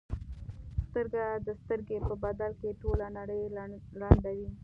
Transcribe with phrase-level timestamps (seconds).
[0.87, 3.41] سترګه د سترګې په بدل کې ټوله نړۍ
[3.97, 4.49] ړندوي.